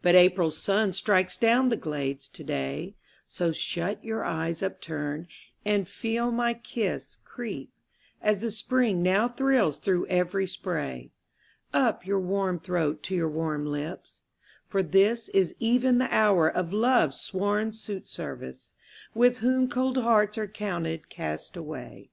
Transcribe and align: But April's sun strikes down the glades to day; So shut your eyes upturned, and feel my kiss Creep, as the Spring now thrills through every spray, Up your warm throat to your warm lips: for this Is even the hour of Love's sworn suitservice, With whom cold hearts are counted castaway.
But 0.00 0.14
April's 0.14 0.56
sun 0.56 0.92
strikes 0.92 1.36
down 1.36 1.68
the 1.68 1.76
glades 1.76 2.28
to 2.28 2.44
day; 2.44 2.94
So 3.26 3.50
shut 3.50 4.04
your 4.04 4.22
eyes 4.22 4.62
upturned, 4.62 5.26
and 5.64 5.88
feel 5.88 6.30
my 6.30 6.54
kiss 6.54 7.18
Creep, 7.24 7.72
as 8.22 8.42
the 8.42 8.52
Spring 8.52 9.02
now 9.02 9.26
thrills 9.26 9.78
through 9.78 10.06
every 10.06 10.46
spray, 10.46 11.10
Up 11.72 12.06
your 12.06 12.20
warm 12.20 12.60
throat 12.60 13.02
to 13.02 13.16
your 13.16 13.28
warm 13.28 13.66
lips: 13.66 14.20
for 14.68 14.84
this 14.84 15.28
Is 15.30 15.56
even 15.58 15.98
the 15.98 16.14
hour 16.14 16.48
of 16.48 16.72
Love's 16.72 17.20
sworn 17.20 17.72
suitservice, 17.72 18.74
With 19.14 19.38
whom 19.38 19.68
cold 19.68 19.96
hearts 19.96 20.38
are 20.38 20.46
counted 20.46 21.08
castaway. 21.10 22.08